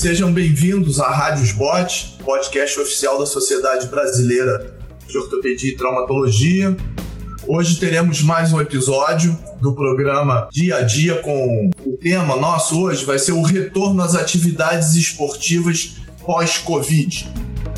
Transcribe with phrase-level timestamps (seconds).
[0.00, 4.74] Sejam bem-vindos à Rádio Spot, podcast oficial da Sociedade Brasileira
[5.06, 6.74] de Ortopedia e Traumatologia.
[7.46, 13.04] Hoje teremos mais um episódio do programa Dia a Dia com o tema nosso hoje
[13.04, 17.30] vai ser o retorno às atividades esportivas pós-Covid.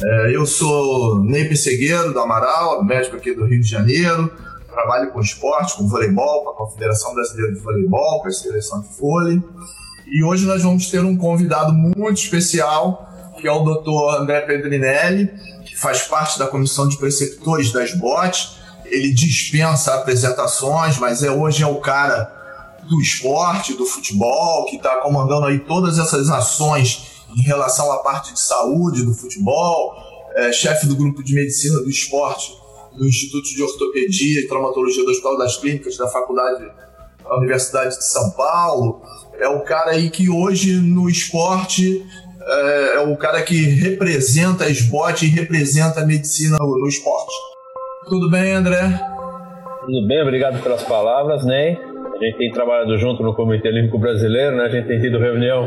[0.05, 4.31] É, eu sou Ney Pessegueiro, do Amaral, médico aqui do Rio de Janeiro,
[4.73, 8.97] trabalho com esporte, com voleibol, com a Confederação Brasileira de Voleibol, com a seleção de
[8.97, 9.43] vôlei.
[10.13, 13.09] E hoje nós vamos ter um convidado muito especial,
[13.41, 14.21] que é o Dr.
[14.21, 15.31] André Pedrinelli,
[15.65, 18.51] que faz parte da comissão de preceptores das BOT.
[18.85, 22.31] Ele dispensa apresentações, mas é hoje é o cara
[22.91, 28.35] do esporte, do futebol, que está comandando aí todas essas ações em relação à parte
[28.35, 29.95] de saúde do futebol,
[30.37, 32.53] é, chefe do grupo de medicina do esporte
[32.95, 36.71] do Instituto de Ortopedia e Traumatologia do Hospital das Clínicas da Faculdade
[37.33, 39.03] da Universidade de São Paulo.
[39.39, 42.05] É o cara aí que hoje no esporte
[42.41, 47.33] é, é o cara que representa a SBOT e representa a medicina no, no esporte.
[48.09, 49.01] Tudo bem, André?
[49.81, 51.77] Tudo bem, obrigado pelas palavras, Ney.
[51.77, 54.65] A gente tem trabalhado junto no Comitê Olímpico Brasileiro, né?
[54.65, 55.67] A gente tem tido reunião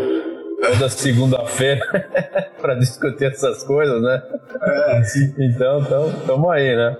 [0.61, 1.81] toda segunda-feira
[2.61, 4.21] para discutir essas coisas, né?
[4.61, 5.33] É, sim.
[5.39, 6.95] Então, estamos aí, né?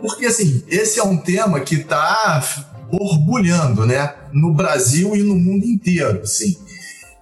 [0.00, 2.40] Porque, assim, esse é um tema que está
[2.90, 4.14] borbulhando, né?
[4.32, 6.56] No Brasil e no mundo inteiro, assim.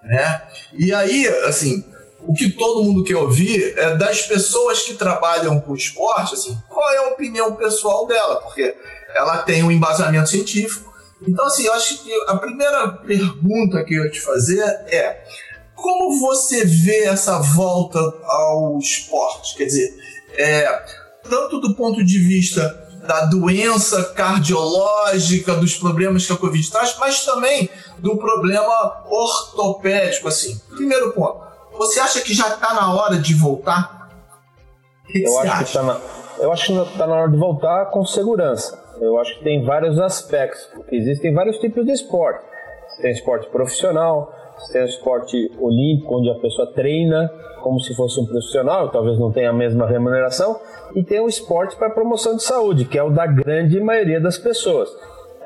[0.02, 0.42] Né?
[0.72, 1.84] E aí, assim,
[2.26, 6.90] o que todo mundo quer ouvir é das pessoas que trabalham com esporte, assim, qual
[6.92, 8.74] é a opinião pessoal dela, porque
[9.14, 10.92] ela tem um embasamento científico.
[11.26, 15.24] Então, assim, eu acho que a primeira pergunta que eu ia te fazer é
[15.74, 19.56] como você vê essa volta ao esporte?
[19.56, 19.94] Quer dizer,
[20.36, 20.84] é,
[21.28, 27.24] tanto do ponto de vista da doença cardiológica, dos problemas que a Covid traz, mas
[27.24, 30.60] também do problema ortopédico, assim.
[30.74, 31.40] Primeiro ponto,
[31.76, 34.10] você acha que já está na hora de voltar?
[35.06, 36.00] Que, eu, acho que tá na,
[36.38, 38.78] eu acho que está na hora de voltar com segurança.
[39.00, 42.44] Eu acho que tem vários aspectos, porque existem vários tipos de esporte.
[43.00, 44.32] Tem esporte profissional,
[44.72, 47.30] tem o esporte olímpico, onde a pessoa treina
[47.62, 50.58] como se fosse um profissional, talvez não tenha a mesma remuneração,
[50.94, 54.38] e tem o esporte para promoção de saúde, que é o da grande maioria das
[54.38, 54.88] pessoas.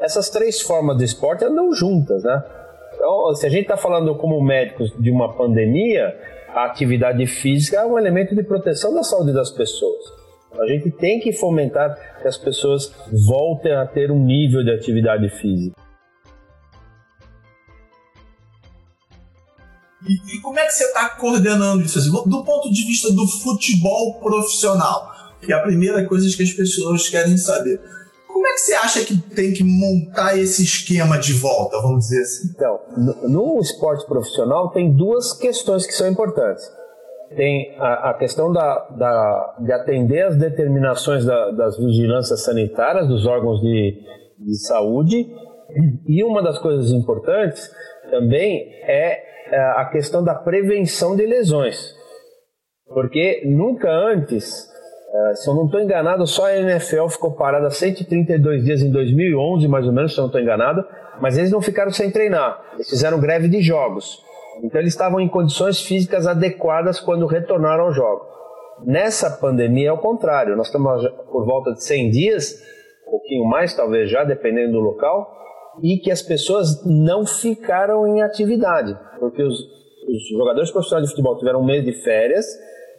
[0.01, 2.43] Essas três formas de esporte andam juntas, né?
[2.95, 6.15] Então, se a gente está falando como médicos de uma pandemia,
[6.55, 10.05] a atividade física é um elemento de proteção da saúde das pessoas.
[10.61, 12.95] A gente tem que fomentar que as pessoas
[13.27, 15.82] voltem a ter um nível de atividade física.
[20.09, 21.99] E, e como é que você está coordenando isso?
[21.99, 26.53] Assim, do ponto de vista do futebol profissional, que é a primeira coisa que as
[26.53, 27.81] pessoas querem saber.
[28.27, 32.23] Como é que você acha que tem que montar esse esquema de volta, vamos dizer
[32.23, 32.49] assim?
[32.55, 36.65] Então, no, no esporte profissional tem duas questões que são importantes.
[37.37, 43.27] Tem a, a questão da, da, de atender as determinações da, das vigilâncias sanitárias dos
[43.27, 44.01] órgãos de,
[44.39, 45.27] de saúde,
[46.07, 47.71] e uma das coisas importantes
[48.11, 51.95] também é é, a questão da prevenção de lesões.
[52.87, 54.69] Porque nunca antes,
[55.15, 59.69] é, se eu não estou enganado, só a NFL ficou parada 132 dias em 2011,
[59.69, 60.85] mais ou menos, se eu não estou enganado,
[61.21, 64.23] mas eles não ficaram sem treinar, eles fizeram greve de jogos.
[64.63, 68.27] Então eles estavam em condições físicas adequadas quando retornaram ao jogo.
[68.85, 72.63] Nessa pandemia é o contrário, nós estamos por volta de 100 dias,
[73.07, 75.31] um pouquinho mais talvez já, dependendo do local,
[75.83, 81.39] e que as pessoas não ficaram em atividade, porque os, os jogadores profissionais de futebol
[81.39, 82.45] tiveram um mês de férias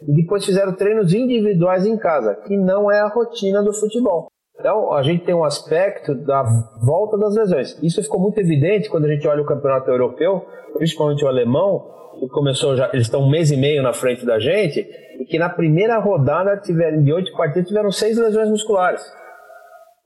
[0.06, 4.28] e depois fizeram treinos individuais em casa, que não é a rotina do futebol.
[4.58, 6.42] Então, a gente tem um aspecto da
[6.82, 7.76] volta das lesões.
[7.82, 12.28] Isso ficou muito evidente quando a gente olha o campeonato europeu, principalmente o alemão, que
[12.28, 14.80] começou já, eles estão um mês e meio na frente da gente,
[15.18, 19.02] e que na primeira rodada tiveram, de oito partidas tiveram seis lesões musculares.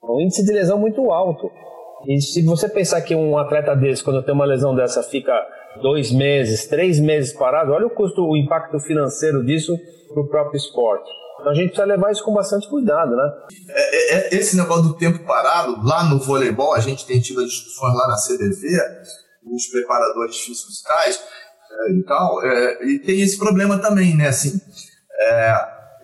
[0.02, 1.50] Um índice de lesão muito alto.
[2.06, 5.34] E se você pensar que um atleta desse, quando tem uma lesão dessa, fica
[5.82, 9.76] dois meses, três meses parado, olha o custo, o impacto financeiro disso
[10.12, 11.10] para o próprio esporte.
[11.40, 13.32] Então a gente precisa levar isso com bastante cuidado, né?
[13.68, 17.44] É, é, é esse negócio do tempo parado, lá no voleibol, a gente tem tido
[17.44, 18.66] discussões lá na CDV,
[19.44, 24.28] os preparadores físicos é, e tal, é, e tem esse problema também, né?
[24.28, 24.60] Assim,
[25.20, 25.54] é,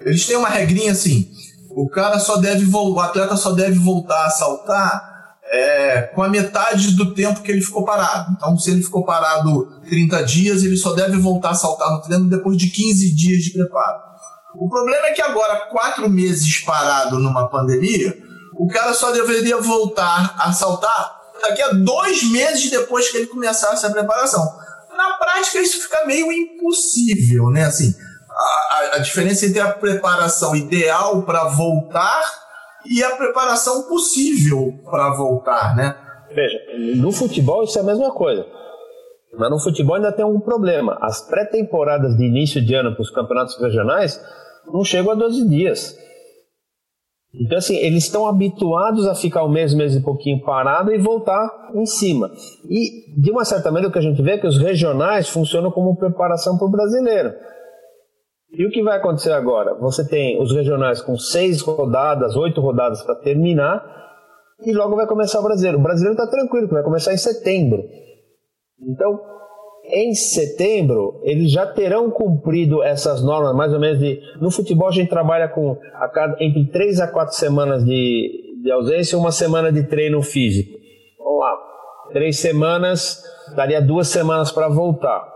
[0.01, 1.29] eles têm uma regrinha assim,
[1.71, 5.14] o cara só deve o atleta só deve voltar a saltar
[5.51, 8.33] é, com a metade do tempo que ele ficou parado.
[8.37, 12.29] Então, se ele ficou parado 30 dias, ele só deve voltar a saltar no treino
[12.29, 14.03] depois de 15 dias de preparo.
[14.57, 18.17] O problema é que agora, quatro meses parado numa pandemia,
[18.57, 23.85] o cara só deveria voltar a saltar daqui a dois meses depois que ele começasse
[23.85, 24.45] a preparação.
[24.97, 27.65] Na prática, isso fica meio impossível, né?
[27.65, 27.93] Assim,
[28.31, 32.23] a, a diferença entre a preparação ideal para voltar
[32.87, 35.97] e a preparação possível para voltar, né?
[36.35, 36.59] Veja,
[36.97, 38.47] no futebol isso é a mesma coisa.
[39.37, 40.99] Mas no futebol ainda tem um problema.
[41.01, 44.21] As pré-temporadas de início de ano para os campeonatos regionais
[44.67, 45.97] não chegam a 12 dias.
[47.35, 51.51] Então, assim, eles estão habituados a ficar um mês, mês e pouquinho parado e voltar
[51.75, 52.31] em cima.
[52.69, 55.73] E, de uma certa maneira, o que a gente vê é que os regionais funcionam
[55.73, 57.33] como preparação para o brasileiro.
[58.57, 59.75] E o que vai acontecer agora?
[59.75, 63.85] Você tem os regionais com seis rodadas, oito rodadas para terminar,
[64.65, 65.79] e logo vai começar o brasileiro.
[65.79, 67.83] O brasileiro está tranquilo, que vai começar em setembro.
[68.81, 69.21] Então,
[69.87, 74.21] em setembro, eles já terão cumprido essas normas, mais ou menos de.
[74.41, 78.71] No futebol, a gente trabalha com a cada, entre três a quatro semanas de, de
[78.71, 80.79] ausência uma semana de treino físico.
[81.19, 81.59] Vamos lá.
[82.13, 83.23] Três semanas,
[83.57, 85.34] daria duas semanas para voltar.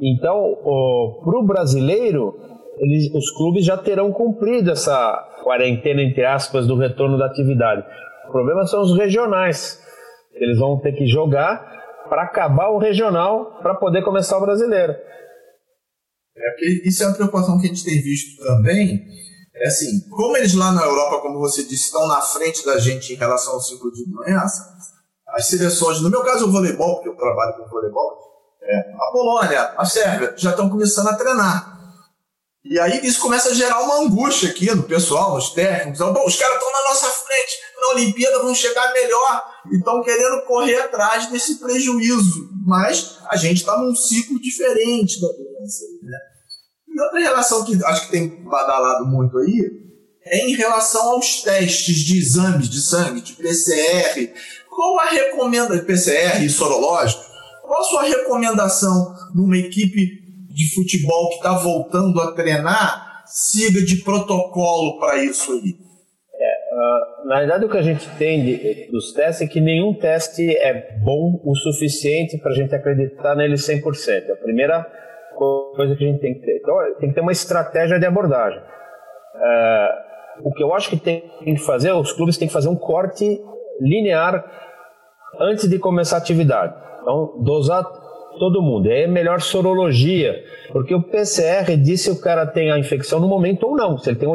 [0.00, 0.56] Então,
[1.24, 2.34] para o brasileiro,
[2.78, 7.84] eles, os clubes já terão cumprido essa quarentena, entre aspas, do retorno da atividade.
[8.28, 9.80] O problema são os regionais.
[10.34, 11.78] Eles vão ter que jogar
[12.08, 14.94] para acabar o regional para poder começar o brasileiro.
[16.36, 19.04] É, isso é uma preocupação que a gente tem visto também.
[19.56, 23.12] É assim, como eles lá na Europa, como você disse, estão na frente da gente
[23.12, 24.62] em relação ao ciclo de doença,
[25.28, 28.27] as seleções, no meu caso o voleibol, porque eu trabalho com voleibol,
[28.68, 31.78] é, a Polônia, a Sérvia, já estão começando a treinar.
[32.64, 36.00] E aí isso começa a gerar uma angústia aqui no pessoal, nos técnicos.
[36.00, 39.42] Bom, os caras estão na nossa frente, na Olimpíada vão chegar melhor
[39.72, 42.50] e estão querendo correr atrás desse prejuízo.
[42.66, 45.84] Mas a gente está num ciclo diferente da doença.
[46.02, 46.18] Né?
[46.88, 49.88] E outra relação que acho que tem badalado muito aí
[50.26, 54.30] é em relação aos testes de exames de sangue, de PCR.
[54.68, 57.27] Qual a recomendação, PCR e sorológico,
[57.68, 64.02] qual a sua recomendação numa equipe de futebol que está voltando a treinar siga de
[64.02, 65.76] protocolo para isso aí?
[66.40, 69.92] É, uh, na verdade, o que a gente tem de, dos testes é que nenhum
[69.92, 74.30] teste é bom o suficiente para a gente acreditar nele 100%.
[74.30, 74.82] A primeira
[75.36, 76.56] coisa que a gente tem que ter.
[76.56, 78.60] Então, tem que ter uma estratégia de abordagem.
[78.60, 82.76] Uh, o que eu acho que tem que fazer, os clubes têm que fazer um
[82.76, 83.40] corte
[83.80, 84.67] linear
[85.40, 86.74] antes de começar a atividade.
[87.02, 87.84] Então, dosar
[88.38, 88.90] todo mundo.
[88.90, 90.34] É melhor sorologia,
[90.72, 93.98] porque o PCR diz se o cara tem a infecção no momento ou não.
[93.98, 94.28] Se ele tem,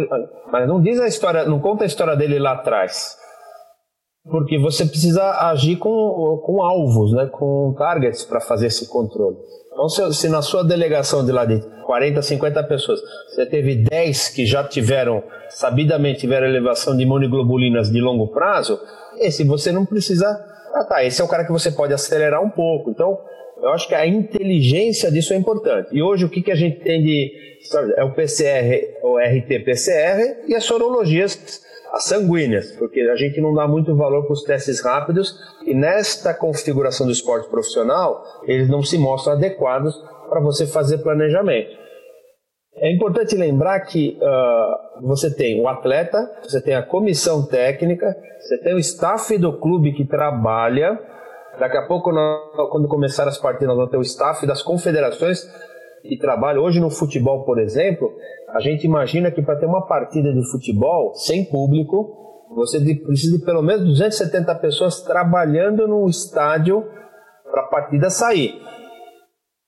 [0.51, 3.17] mas não diz a história, não conta a história dele lá atrás.
[4.29, 5.89] Porque você precisa agir com,
[6.45, 9.35] com alvos, né, com targets para fazer esse controle.
[9.73, 14.29] Então, se, se, na sua delegação de lá de 40, 50 pessoas, você teve 10
[14.29, 18.79] que já tiveram, sabidamente tiveram elevação de imunoglobulinas de longo prazo,
[19.17, 20.27] esse você não precisa.
[20.73, 22.89] Ah, tá, esse é o cara que você pode acelerar um pouco.
[22.89, 23.19] Então,
[23.61, 25.89] eu acho que a inteligência disso é importante.
[25.91, 27.31] E hoje o que, que a gente tem de.
[27.95, 33.67] É o PCR, o RT-PCR e as sorologias as sanguíneas, porque a gente não dá
[33.67, 38.97] muito valor para os testes rápidos e nesta configuração do esporte profissional eles não se
[38.97, 39.95] mostram adequados
[40.27, 41.77] para você fazer planejamento.
[42.83, 48.57] É importante lembrar que uh, você tem o atleta, você tem a comissão técnica, você
[48.57, 50.99] tem o staff do clube que trabalha
[51.59, 52.11] Daqui a pouco,
[52.71, 55.43] quando começar as partidas, nós vamos ter o staff das confederações
[56.01, 56.63] que trabalham.
[56.63, 58.11] Hoje no futebol, por exemplo,
[58.49, 63.45] a gente imagina que para ter uma partida de futebol sem público, você precisa de
[63.45, 66.83] pelo menos 270 pessoas trabalhando no estádio
[67.51, 68.59] para a partida sair.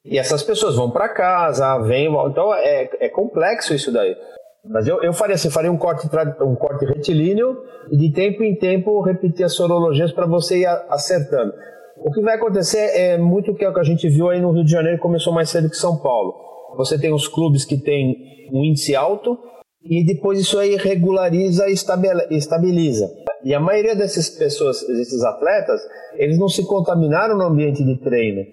[0.05, 4.15] E essas pessoas vão para casa, vêm, então é, é complexo isso daí.
[4.63, 6.07] Mas eu, eu faria assim, faria um corte,
[6.41, 7.57] um corte retilíneo
[7.91, 11.53] e de tempo em tempo repetir as sorologias para você ir acertando.
[11.97, 14.71] O que vai acontecer é muito o que a gente viu aí no Rio de
[14.71, 16.33] Janeiro, começou mais cedo que São Paulo.
[16.77, 18.15] Você tem os clubes que têm
[18.51, 19.37] um índice alto
[19.83, 23.09] e depois isso aí regulariza e estabiliza.
[23.43, 25.81] E a maioria dessas pessoas, desses atletas,
[26.15, 28.43] eles não se contaminaram no ambiente de treino.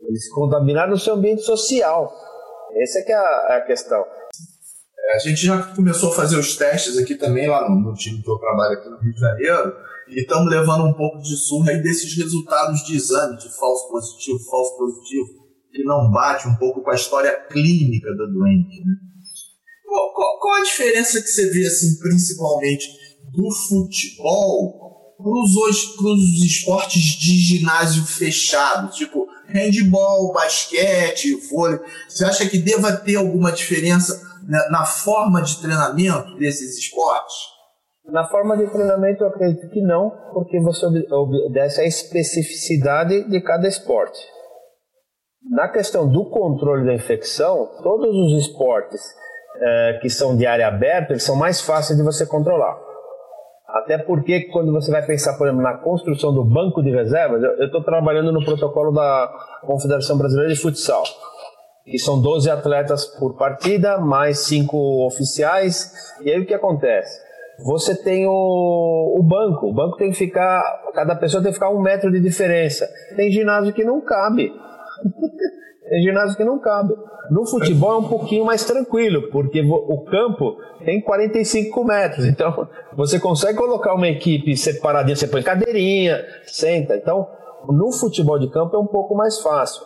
[0.00, 2.12] Eles contaminaram no seu ambiente social.
[2.76, 4.04] Essa é que é a, a questão.
[4.98, 8.22] É, a gente já começou a fazer os testes aqui também, lá no, no time
[8.22, 9.76] que eu trabalho aqui no Rio de Janeiro,
[10.08, 14.38] e estamos levando um pouco de surra aí desses resultados de exame de falso positivo,
[14.50, 18.84] falso positivo, que não bate um pouco com a história clínica da doente.
[18.84, 18.94] Né?
[19.86, 22.88] Qual, qual, qual, a diferença que você vê, assim, principalmente
[23.32, 24.84] do futebol
[25.16, 31.78] para os esportes de ginásio fechado, tipo handball, basquete, vôlei?
[32.08, 34.20] Você acha que deva ter alguma diferença
[34.70, 37.34] na, forma de treinamento desses esportes?
[38.06, 43.66] Na forma de treinamento, eu acredito que não, porque você obedece à especificidade de cada
[43.66, 44.18] esporte.
[45.50, 49.00] Na questão do controle da infecção, todos os esportes
[49.56, 52.76] é, que são de área aberta, eles são mais fáceis de você controlar.
[53.74, 57.66] Até porque quando você vai pensar, por exemplo, na construção do banco de reservas, eu
[57.66, 59.28] estou trabalhando no protocolo da
[59.62, 61.02] Confederação Brasileira de Futsal,
[61.84, 67.20] que são 12 atletas por partida, mais 5 oficiais, e aí o que acontece?
[67.64, 70.62] Você tem o, o banco, o banco tem que ficar,
[70.94, 72.88] cada pessoa tem que ficar um metro de diferença.
[73.16, 74.52] Tem ginásio que não cabe.
[75.88, 76.94] tem ginásio que não cabe.
[77.30, 83.18] No futebol é um pouquinho mais tranquilo, porque o campo tem 45 metros, então você
[83.18, 86.96] consegue colocar uma equipe separadinha, você põe cadeirinha, senta.
[86.96, 87.26] Então,
[87.68, 89.82] no futebol de campo é um pouco mais fácil.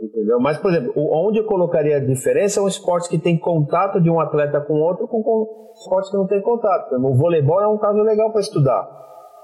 [0.00, 0.40] Entendeu?
[0.40, 4.08] Mas, por exemplo, onde eu colocaria a diferença é um esporte que tem contato de
[4.08, 6.94] um atleta com outro com, com esporte que não tem contato.
[6.94, 8.88] O voleibol é um caso legal para estudar.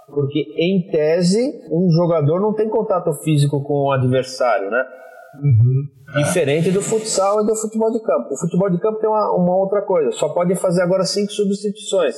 [0.09, 4.85] Porque, em tese, um jogador não tem contato físico com o adversário, né?
[5.43, 6.23] Uhum.
[6.23, 8.33] Diferente do futsal e do futebol de campo.
[8.33, 12.17] O futebol de campo tem uma, uma outra coisa, só pode fazer agora cinco substituições.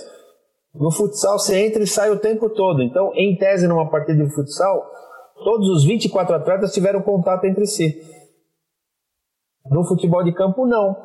[0.74, 2.82] No futsal você entra e sai o tempo todo.
[2.82, 4.86] Então, em tese, numa partida de futsal,
[5.42, 8.00] todos os 24 atletas tiveram contato entre si.
[9.70, 10.96] No futebol de campo, não.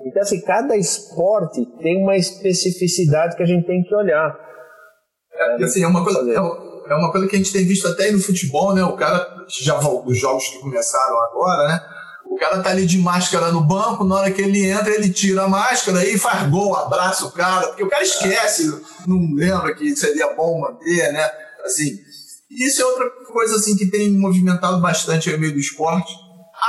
[0.00, 4.38] Então, assim, cada esporte tem uma especificidade que a gente tem que olhar.
[5.32, 6.38] É, assim, é uma coisa, é,
[6.86, 8.84] é uma coisa que a gente tem visto até no futebol, né?
[8.84, 11.80] O cara, já os jogos que começaram agora, né?
[12.26, 15.44] O cara tá ali de máscara no banco, na hora que ele entra, ele tira
[15.44, 18.68] a máscara e faz gol, abraça o cara, porque o cara esquece,
[19.06, 21.30] não lembra que seria bom manter, né?
[21.64, 21.96] Assim,
[22.50, 26.12] isso é outra coisa assim que tem movimentado bastante o meio do esporte,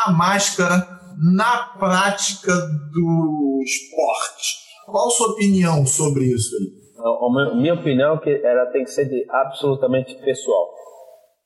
[0.05, 2.53] a máscara na prática
[2.91, 4.65] do esporte.
[4.85, 6.84] Qual a sua opinião sobre isso aí?
[7.09, 10.69] A minha opinião é que ela tem que ser de, absolutamente pessoal.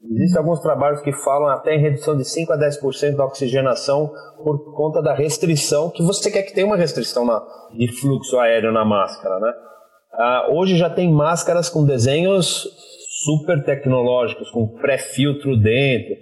[0.01, 4.09] Existem alguns trabalhos que falam até em redução de 5 a 10% da oxigenação
[4.41, 8.71] por conta da restrição, que você quer que tenha uma restrição na, de fluxo aéreo
[8.71, 9.51] na máscara, né?
[10.13, 12.65] Ah, hoje já tem máscaras com desenhos
[13.25, 16.15] super tecnológicos, com pré-filtro dentro.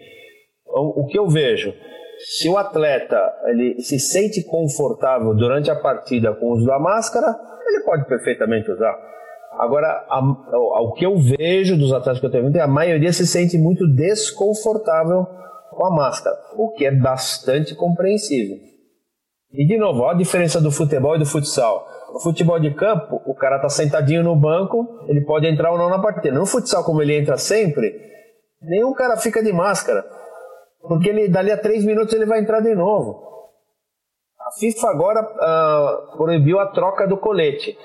[0.66, 1.72] O, o que eu vejo?
[2.18, 7.28] Se o atleta ele se sente confortável durante a partida com o uso da máscara,
[7.68, 8.98] ele pode perfeitamente usar.
[9.60, 10.20] Agora, a,
[10.82, 13.58] o que eu vejo dos atletas que eu tenho visto é a maioria se sente
[13.58, 15.26] muito desconfortável
[15.72, 18.58] com a máscara, o que é bastante compreensível.
[19.52, 21.88] E de novo, olha a diferença do futebol e do futsal.
[22.14, 25.90] No futebol de campo, o cara está sentadinho no banco, ele pode entrar ou não
[25.90, 26.38] na partida.
[26.38, 27.94] No futsal, como ele entra sempre,
[28.62, 30.06] nenhum cara fica de máscara,
[30.82, 33.26] porque ele dali a três minutos ele vai entrar de novo.
[34.40, 37.78] A FIFA agora uh, proibiu a troca do colete.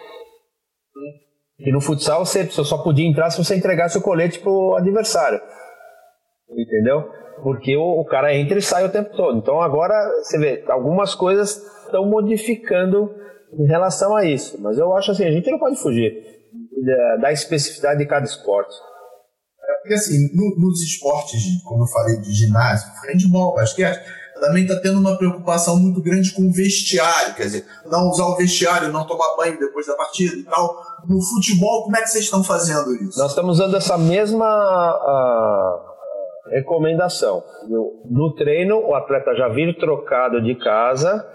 [1.64, 5.40] E no futsal você só podia entrar se você entregasse o colete pro adversário.
[6.50, 7.08] Entendeu?
[7.42, 9.38] Porque o, o cara entra e sai o tempo todo.
[9.38, 13.10] Então agora você vê, algumas coisas estão modificando
[13.52, 14.60] em relação a isso.
[14.60, 16.12] Mas eu acho assim, a gente não pode fugir
[17.20, 18.74] da, especificidade de cada esporte.
[19.68, 24.00] É porque assim, no, nos esportes, como eu falei, de ginásio, handball, basquete,
[24.40, 28.36] também está tendo uma preocupação muito grande com o vestiário, quer dizer, não usar o
[28.36, 30.76] vestiário, não tomar banho depois da partida e tal.
[31.08, 33.18] No futebol, como é que vocês estão fazendo isso?
[33.18, 37.42] Nós estamos usando essa mesma uh, recomendação.
[37.68, 41.26] No, no treino, o atleta já vir trocado de casa,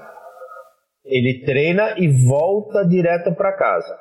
[1.05, 3.97] ele treina e volta direto para casa.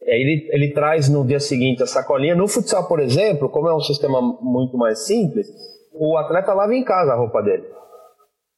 [0.00, 2.34] Ele, ele traz no dia seguinte a sacolinha.
[2.34, 5.46] No futsal, por exemplo, como é um sistema muito mais simples,
[5.92, 7.64] o atleta lava em casa a roupa dele.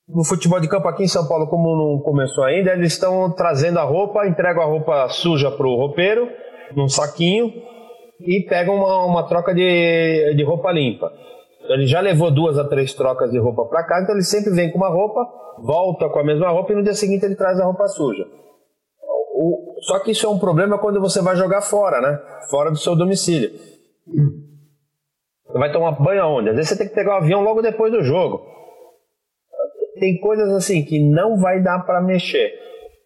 [0.09, 3.79] No futebol de campo aqui em São Paulo, como não começou ainda, eles estão trazendo
[3.81, 6.29] a roupa, entregam a roupa suja para o roupeiro,
[6.77, 7.53] num saquinho,
[8.21, 11.13] e pegam uma, uma troca de, de roupa limpa.
[11.69, 14.71] Ele já levou duas a três trocas de roupa para casa, então ele sempre vem
[14.71, 15.27] com uma roupa,
[15.59, 18.25] volta com a mesma roupa e no dia seguinte ele traz a roupa suja.
[19.35, 22.19] O, só que isso é um problema quando você vai jogar fora, né?
[22.49, 23.51] Fora do seu domicílio.
[25.47, 26.51] Você vai tomar banho aonde?
[26.51, 28.55] Às vezes você tem que pegar o avião logo depois do jogo.
[29.99, 32.53] Tem coisas assim que não vai dar para mexer.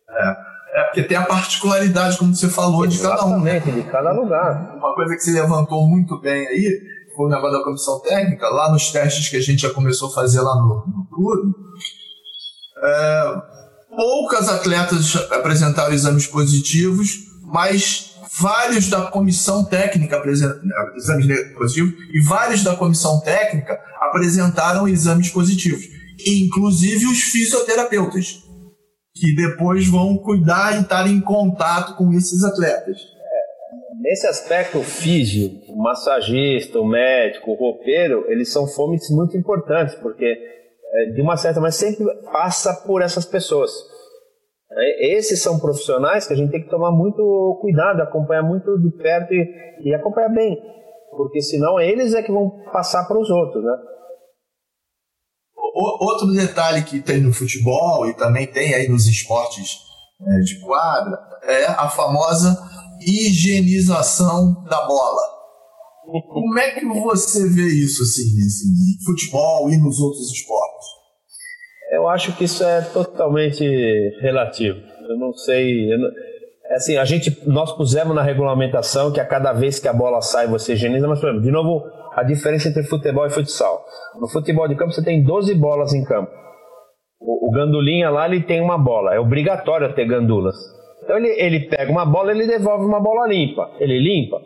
[0.08, 0.36] É,
[0.72, 3.40] é, porque tem a particularidade, como você falou, Exatamente, de cada um.
[3.40, 3.60] Né?
[3.60, 4.76] de cada lugar.
[4.76, 6.80] Uma coisa que você levantou muito bem aí
[7.16, 10.12] foi o negócio da comissão técnica, lá nos testes que a gente já começou a
[10.12, 11.54] fazer lá no, no clube.
[12.82, 13.42] É,
[13.94, 17.10] poucas atletas apresentaram exames positivos,
[17.42, 25.28] mas vários da comissão técnica apresentaram exames positivos e vários da comissão técnica apresentaram exames
[25.30, 25.84] positivos,
[26.26, 28.42] inclusive os fisioterapeutas,
[29.14, 32.98] que depois vão cuidar e estar em contato com esses atletas.
[34.00, 39.94] Nesse aspecto, o físio, o massagista, o médico, o roupeiro, eles são fontes muito importantes,
[39.96, 40.24] porque
[40.92, 43.70] é, de uma certa maneira, sempre passa por essas pessoas.
[44.72, 48.90] É, esses são profissionais que a gente tem que tomar muito cuidado, acompanhar muito de
[48.96, 49.48] perto e,
[49.84, 50.58] e acompanhar bem,
[51.10, 53.76] porque senão eles é que vão passar para os outros, né?
[55.74, 59.78] Outro detalhe que tem no futebol e também tem aí nos esportes
[60.20, 62.56] é, de quadra é a famosa
[63.00, 65.20] higienização da bola.
[66.28, 70.86] Como é que você vê isso assim, assim, futebol e nos outros esportes?
[71.92, 73.64] Eu acho que isso é totalmente
[74.20, 74.78] relativo.
[75.08, 75.92] Eu não sei.
[75.92, 76.08] Eu não,
[76.70, 80.20] é assim, a gente, nós pusemos na regulamentação que a cada vez que a bola
[80.20, 83.84] sai você higieniza, mas, de novo, a diferença entre futebol e futsal.
[84.20, 86.30] No futebol de campo você tem 12 bolas em campo.
[87.20, 90.56] O, o gandulinha lá ele tem uma bola, é obrigatório ter gandulas.
[91.02, 93.70] Então ele, ele pega uma bola, ele devolve uma bola limpa.
[93.78, 94.40] Ele limpa.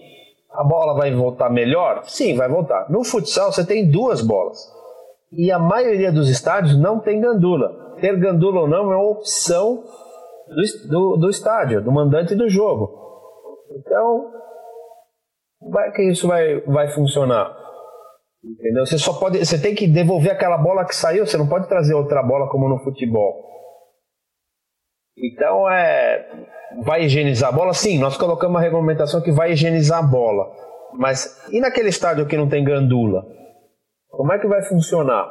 [0.52, 2.02] A bola vai voltar melhor?
[2.04, 2.86] Sim, vai voltar.
[2.88, 4.58] No futsal você tem duas bolas.
[5.32, 7.96] E a maioria dos estádios não tem gandula.
[8.00, 9.82] Ter gandula ou não é uma opção
[10.48, 13.04] do, do, do estádio, do mandante do jogo.
[13.78, 14.30] Então,
[15.70, 17.54] vai que isso vai, vai funcionar.
[18.44, 18.84] Entendeu?
[18.84, 21.94] Você só pode, você tem que devolver aquela bola que saiu, você não pode trazer
[21.94, 23.42] outra bola como no futebol.
[25.16, 26.48] Então é
[26.82, 27.72] vai higienizar a bola?
[27.72, 30.44] Sim, nós colocamos uma regulamentação que vai higienizar a bola.
[30.92, 33.24] Mas e naquele estádio que não tem gandula?
[34.10, 35.26] Como é que vai funcionar?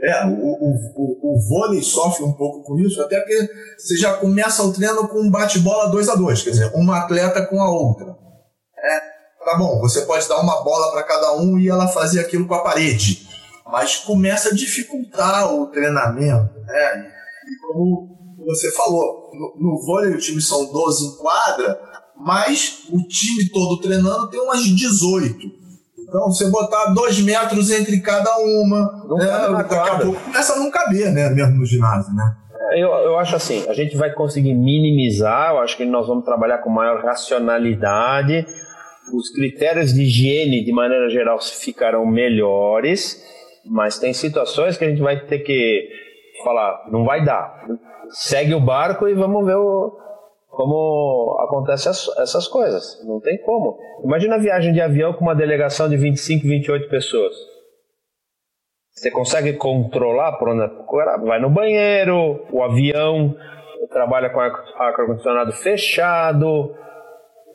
[0.00, 4.16] É, o, o, o, o vôlei sofre um pouco com isso, até porque você já
[4.16, 7.70] começa o treino com um bate-bola 2 a 2 quer dizer, uma atleta com a
[7.70, 8.27] outra.
[8.82, 9.00] É,
[9.44, 12.54] tá bom, você pode dar uma bola para cada um e ela fazer aquilo com
[12.54, 13.28] a parede,
[13.66, 16.54] mas começa a dificultar o treinamento.
[16.66, 17.12] Né?
[17.46, 21.80] E como você falou, no, no vôlei o time são 12 em quadra,
[22.16, 25.58] mas o time todo treinando tem umas 18.
[26.08, 30.58] Então, você botar dois metros entre cada uma, não né, daqui a pouco começa a
[30.58, 32.34] não caber, né, mesmo no ginásio, né?
[32.70, 36.24] É, eu, eu acho assim, a gente vai conseguir minimizar, eu acho que nós vamos
[36.24, 38.46] trabalhar com maior racionalidade,
[39.12, 43.22] os critérios de higiene, de maneira geral, ficarão melhores,
[43.64, 45.88] mas tem situações que a gente vai ter que
[46.44, 47.66] falar, não vai dar,
[48.10, 49.98] segue o barco e vamos ver o,
[50.48, 53.00] como acontecem essas coisas.
[53.06, 53.78] Não tem como.
[54.04, 57.34] Imagina a viagem de avião com uma delegação de 25, 28 pessoas.
[58.90, 60.68] Você consegue controlar por onde
[61.24, 63.36] vai no banheiro, o avião
[63.90, 66.74] trabalha com ar-condicionado fechado.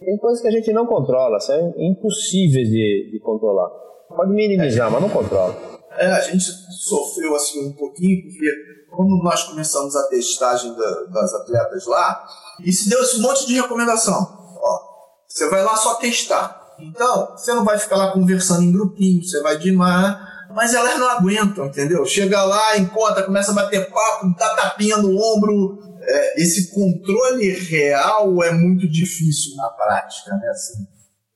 [0.04, 3.70] Tem coisas que a gente não controla, são impossíveis de, de controlar.
[4.16, 5.56] Pode minimizar, é, mas não controla.
[5.98, 8.50] É, a gente sofreu assim um pouquinho, porque
[8.96, 12.26] quando nós começamos a testagem da, das atletas lá,
[12.63, 14.16] e se deu esse monte de recomendação.
[14.62, 14.80] Ó,
[15.28, 16.62] você vai lá só testar.
[16.80, 21.00] Então, você não vai ficar lá conversando em grupinho, você vai de mar, mas elas
[21.00, 22.06] não aguentam, entendeu?
[22.06, 25.80] Chega lá, encontra, começa a bater papo, dá tapinha no ombro.
[26.06, 30.48] É, esse controle real é muito difícil na prática, né?
[30.50, 30.86] Assim,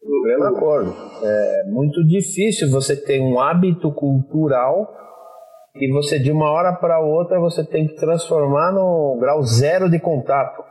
[0.03, 0.95] eu concordo.
[1.23, 4.93] É muito difícil você ter um hábito cultural
[5.75, 9.99] e você de uma hora para outra você tem que transformar no grau zero de
[9.99, 10.63] contato.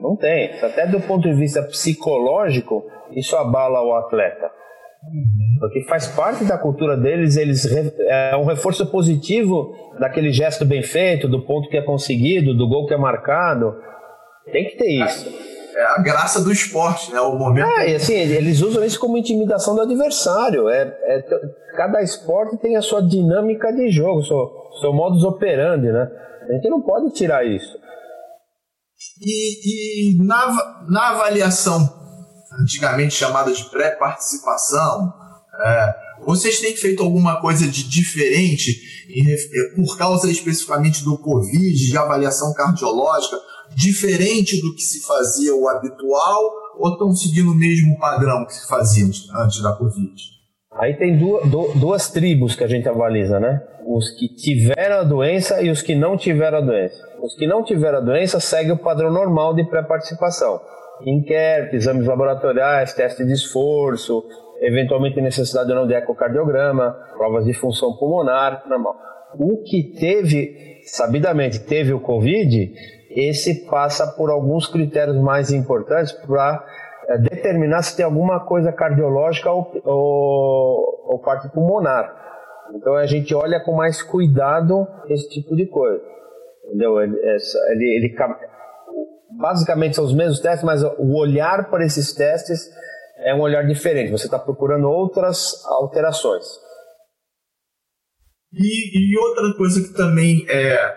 [0.00, 0.52] Não tem.
[0.60, 4.50] Até do ponto de vista psicológico, isso abala o atleta.
[5.60, 7.64] Porque faz parte da cultura deles, eles
[8.00, 12.86] é um reforço positivo daquele gesto bem feito, do ponto que é conseguido, do gol
[12.86, 13.74] que é marcado.
[14.52, 15.54] Tem que ter isso.
[15.76, 17.20] É a graça do esporte, né?
[17.20, 17.66] O momento.
[17.80, 20.68] É, e assim, eles usam isso como intimidação do adversário.
[20.68, 21.24] É, é,
[21.76, 26.08] cada esporte tem a sua dinâmica de jogo, seu, seu modus operandi, né?
[26.48, 27.76] A gente não pode tirar isso.
[29.20, 30.46] E, e na,
[30.88, 31.80] na avaliação,
[32.60, 35.12] antigamente chamada de pré-participação,
[35.60, 39.36] é, vocês têm feito alguma coisa de diferente em, é,
[39.76, 43.36] por causa especificamente do Covid, de avaliação cardiológica,
[43.76, 48.66] diferente do que se fazia o habitual, ou estão seguindo o mesmo padrão que se
[48.66, 49.04] fazia
[49.36, 50.12] antes da Covid?
[50.72, 53.62] Aí tem duas, duas tribos que a gente avaliza, né?
[53.86, 56.96] Os que tiveram a doença e os que não tiveram a doença.
[57.22, 60.60] Os que não tiveram a doença seguem o padrão normal de pré-participação.
[61.02, 64.24] Inquérito, exames laboratoriais, teste de esforço,
[64.60, 68.96] eventualmente necessidade ou não de ecocardiograma, provas de função pulmonar, normal.
[69.38, 72.72] O que teve, sabidamente teve o Covid,
[73.10, 76.64] esse passa por alguns critérios mais importantes para
[77.08, 82.22] é, determinar se tem alguma coisa cardiológica ou, ou, ou parte pulmonar.
[82.74, 86.02] Então a gente olha com mais cuidado esse tipo de coisa.
[86.66, 87.00] Entendeu?
[87.00, 88.16] Ele, ele, ele,
[89.30, 92.60] basicamente são os mesmos testes, mas o olhar para esses testes
[93.18, 94.12] é um olhar diferente.
[94.12, 96.44] Você está procurando outras alterações.
[98.52, 100.96] E, e outra coisa que também está é,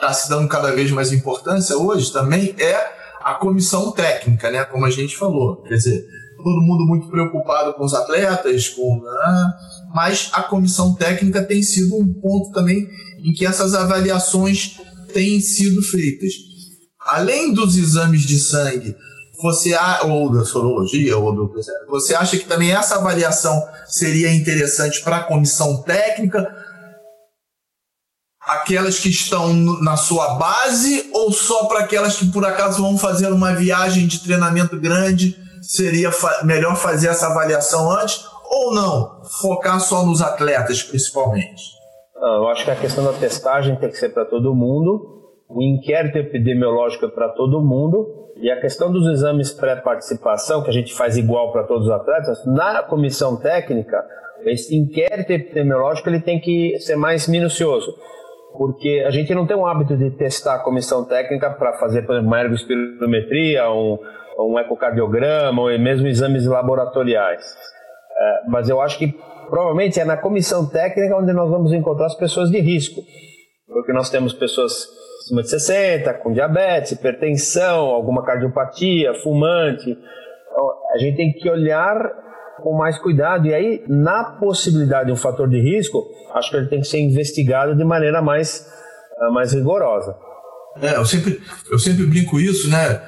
[0.00, 4.64] tá se dando cada vez mais importância hoje também é a comissão técnica, né?
[4.64, 5.62] Como a gente falou.
[5.62, 6.06] Quer dizer,
[6.42, 9.52] todo mundo muito preocupado com os atletas, com, né?
[9.94, 14.80] mas a comissão técnica tem sido um ponto também em que essas avaliações
[15.12, 16.32] têm sido feitas.
[17.10, 18.96] Além dos exames de sangue,
[19.42, 21.52] você ou da sorologia ou do
[21.88, 26.54] você acha que também essa avaliação seria interessante para a comissão técnica?
[28.40, 33.32] Aquelas que estão na sua base ou só para aquelas que por acaso vão fazer
[33.32, 39.22] uma viagem de treinamento grande seria fa melhor fazer essa avaliação antes ou não?
[39.40, 41.62] Focar só nos atletas principalmente.
[42.14, 45.19] Eu acho que a questão da testagem tem que ser para todo mundo
[45.50, 50.72] o inquérito epidemiológico é para todo mundo e a questão dos exames pré-participação, que a
[50.72, 54.02] gente faz igual para todos os atletas, na comissão técnica,
[54.44, 57.92] esse inquérito epidemiológico ele tem que ser mais minucioso.
[58.56, 62.12] Porque a gente não tem o hábito de testar a comissão técnica para fazer, por
[62.12, 63.98] exemplo, uma ergospirometria, um,
[64.38, 67.44] um ecocardiograma, ou mesmo exames laboratoriais.
[68.16, 69.14] É, mas eu acho que
[69.48, 73.02] provavelmente é na comissão técnica onde nós vamos encontrar as pessoas de risco.
[73.66, 74.88] Porque nós temos pessoas
[75.30, 79.90] acima de 60, com diabetes, hipertensão, alguma cardiopatia, fumante.
[79.90, 81.96] Então, a gente tem que olhar
[82.62, 86.66] com mais cuidado e aí, na possibilidade de um fator de risco, acho que ele
[86.66, 88.66] tem que ser investigado de maneira mais,
[89.18, 90.14] ah, mais rigorosa.
[90.82, 91.40] É, eu sempre,
[91.70, 93.00] eu sempre brinco isso, né?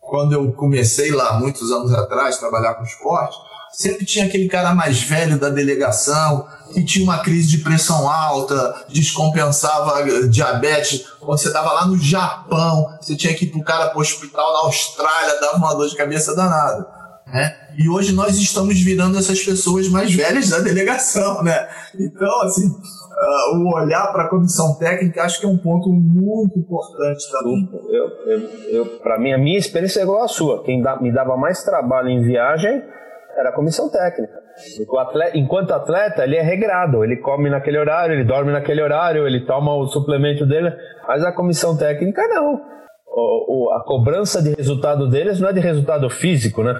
[0.00, 3.36] Quando eu comecei lá, muitos anos atrás, trabalhar com esporte,
[3.72, 8.84] sempre tinha aquele cara mais velho da delegação que tinha uma crise de pressão alta,
[8.88, 11.06] descompensava diabetes.
[11.18, 14.00] Quando você estava lá no Japão, você tinha que ir para o cara para o
[14.00, 16.86] hospital na Austrália, dava uma dor de cabeça danada.
[17.26, 17.56] Né?
[17.78, 21.42] E hoje nós estamos virando essas pessoas mais velhas da delegação.
[21.42, 21.68] Né?
[21.98, 26.58] Então, assim, uh, o olhar para a comissão técnica acho que é um ponto muito
[26.58, 27.68] importante também.
[27.88, 30.62] Eu, eu, eu para mim, a minha experiência é igual à sua.
[30.64, 32.82] Quem dá, me dava mais trabalho em viagem
[33.36, 34.40] era a comissão técnica.
[34.98, 39.46] Atleta, enquanto atleta, ele é regrado, ele come naquele horário, ele dorme naquele horário, ele
[39.46, 40.72] toma o suplemento dele,
[41.06, 42.60] mas a comissão técnica não.
[43.06, 46.78] O, o, a cobrança de resultado deles não é de resultado físico, né?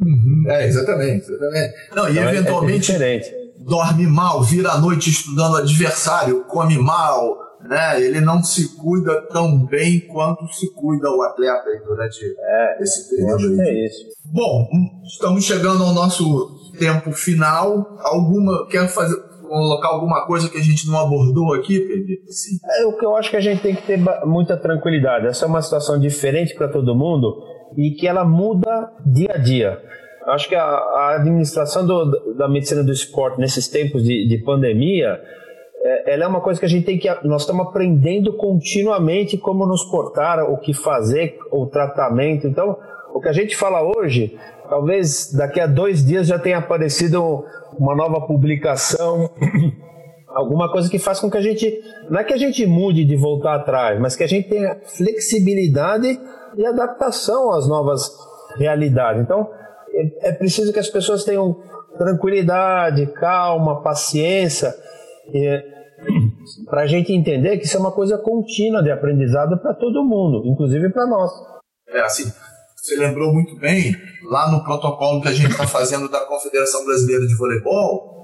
[0.00, 0.44] Uhum.
[0.48, 1.74] É, exatamente, exatamente.
[1.94, 3.20] Não, e então é, é eventualmente é
[3.60, 8.00] dorme mal, vira a noite estudando adversário, come mal, né?
[8.02, 13.60] Ele não se cuida tão bem quanto se cuida o atleta durante é, esse período.
[13.60, 14.06] É isso.
[14.24, 14.68] Bom,
[15.04, 17.96] estamos chegando ao nosso tempo final.
[18.00, 19.16] Alguma quer fazer
[19.50, 22.06] colocar alguma coisa que a gente não abordou aqui, Pedro?
[22.28, 22.56] Sim.
[22.78, 25.26] É, o que eu acho que a gente tem que ter muita tranquilidade.
[25.26, 27.42] Essa é uma situação diferente para todo mundo
[27.76, 29.78] e que ela muda dia a dia.
[30.26, 35.20] Acho que a, a administração do, da medicina do esporte nesses tempos de, de pandemia
[35.82, 37.08] é, ela é uma coisa que a gente tem que.
[37.24, 42.46] Nós estamos aprendendo continuamente como nos portar, o que fazer, o tratamento.
[42.46, 42.76] Então,
[43.14, 44.38] o que a gente fala hoje,
[44.68, 47.44] talvez daqui a dois dias já tenha aparecido
[47.78, 49.30] uma nova publicação,
[50.28, 51.80] alguma coisa que faz com que a gente.
[52.10, 56.20] Não é que a gente mude de voltar atrás, mas que a gente tenha flexibilidade
[56.58, 58.10] e adaptação às novas
[58.58, 59.22] realidades.
[59.22, 59.48] Então,
[59.94, 61.56] é, é preciso que as pessoas tenham
[61.96, 64.74] tranquilidade, calma, paciência
[66.66, 70.42] para a gente entender que isso é uma coisa contínua de aprendizado para todo mundo,
[70.46, 71.30] inclusive para nós.
[71.88, 72.32] É assim,
[72.76, 73.94] você lembrou muito bem,
[74.30, 78.22] lá no protocolo que a gente está fazendo da Confederação Brasileira de Voleibol,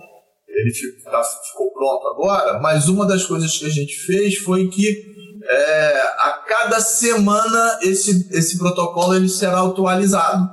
[0.49, 0.73] ele
[1.05, 5.05] tá, ficou pronto agora, mas uma das coisas que a gente fez foi que
[5.45, 10.49] é, a cada semana esse, esse protocolo ele será atualizado.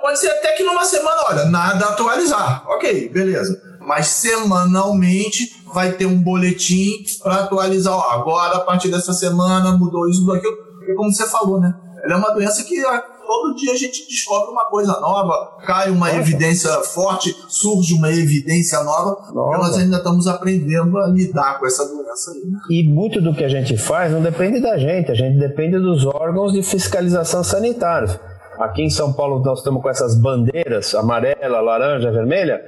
[0.00, 2.66] Pode ser até que numa semana, olha, nada atualizar.
[2.68, 3.69] Ok, beleza.
[3.90, 7.92] Mas semanalmente vai ter um boletim para atualizar.
[7.92, 10.56] Ó, agora, a partir dessa semana, mudou isso, mudou aquilo.
[10.78, 11.74] Porque, como você falou, né?
[12.04, 15.90] Ela é uma doença que ah, todo dia a gente descobre uma coisa nova, cai
[15.90, 16.20] uma Nossa.
[16.20, 19.58] evidência forte, surge uma evidência nova, nova.
[19.58, 22.48] nós ainda estamos aprendendo a lidar com essa doença aí.
[22.48, 22.58] Né?
[22.70, 26.06] E muito do que a gente faz não depende da gente, a gente depende dos
[26.06, 28.20] órgãos de fiscalização sanitária.
[28.56, 32.60] Aqui em São Paulo nós estamos com essas bandeiras amarela, laranja, vermelha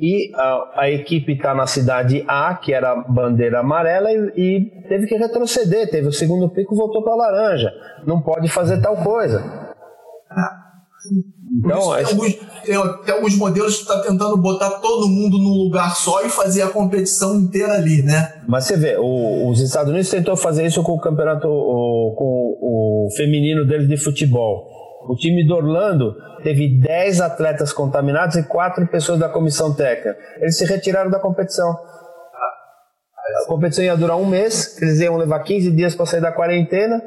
[0.00, 4.88] e a, a equipe está na cidade A, que era a bandeira amarela, e, e
[4.88, 5.90] teve que retroceder.
[5.90, 7.72] Teve o segundo pico, voltou para laranja.
[8.06, 9.66] Não pode fazer tal coisa.
[11.58, 15.64] Então, tem, alguns, tem, tem, alguns modelos que estão tá tentando botar todo mundo num
[15.64, 18.42] lugar só e fazer a competição inteira ali, né?
[18.48, 22.58] Mas você vê, o, os Estados Unidos tentou fazer isso com o campeonato, o, com
[22.60, 24.68] o feminino deles de futebol.
[25.08, 30.18] O time do Orlando teve 10 atletas contaminados e 4 pessoas da comissão técnica.
[30.38, 31.70] Eles se retiraram da competição.
[33.42, 37.02] A competição ia durar um mês, eles iam levar 15 dias para sair da quarentena.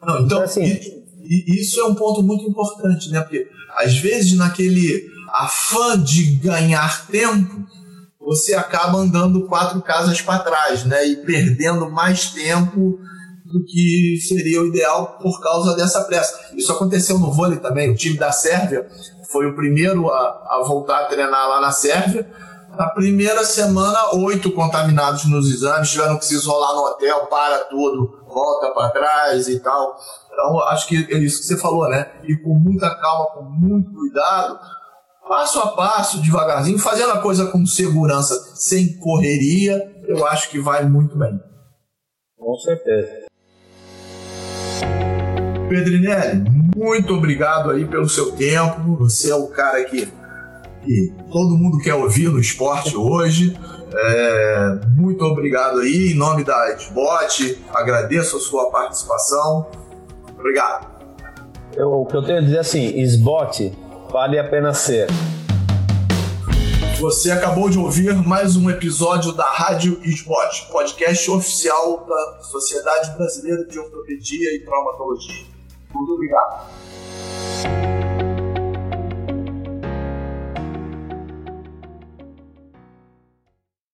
[0.00, 0.80] Não, então, então assim,
[1.22, 3.20] isso é um ponto muito importante, né?
[3.20, 7.64] Porque às vezes naquele afã de ganhar tempo,
[8.20, 11.06] você acaba andando quatro casas para trás, né?
[11.06, 12.98] E perdendo mais tempo
[13.52, 16.54] do que seria o ideal por causa dessa pressa.
[16.56, 17.90] Isso aconteceu no vôlei também.
[17.90, 18.88] O time da Sérvia
[19.30, 22.28] foi o primeiro a, a voltar a treinar lá na Sérvia.
[22.76, 28.24] Na primeira semana, oito contaminados nos exames, tiveram que se isolar no hotel, para tudo,
[28.26, 29.94] volta para trás e tal.
[30.32, 32.10] Então, acho que é isso que você falou, né?
[32.24, 34.58] E com muita calma, com muito cuidado,
[35.28, 40.84] passo a passo, devagarzinho, fazendo a coisa com segurança, sem correria, eu acho que vai
[40.84, 41.38] muito bem.
[42.38, 43.22] Com certeza.
[45.72, 46.44] Pedrinelli,
[46.76, 48.94] muito obrigado aí pelo seu tempo.
[48.96, 50.06] Você é o cara que,
[50.84, 53.58] que todo mundo quer ouvir no esporte hoje.
[53.90, 59.66] É, muito obrigado aí, em nome da SBOT, agradeço a sua participação.
[60.38, 60.92] Obrigado.
[61.74, 63.72] Eu, o que eu tenho a dizer é assim, SBOT
[64.10, 65.08] vale a pena ser.
[67.00, 73.64] Você acabou de ouvir mais um episódio da Rádio SBOT, podcast oficial da Sociedade Brasileira
[73.64, 75.51] de Ortopedia e Traumatologia.
[75.94, 77.91] Muito obrigado.